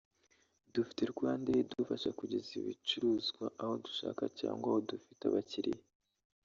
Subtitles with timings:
[0.73, 5.83] Dufite RwandAir idufasha kugeza ibucuruzwa aho dushaka cyangwa aho dufite abakiriya